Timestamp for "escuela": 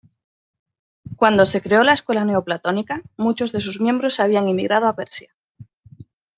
1.93-2.25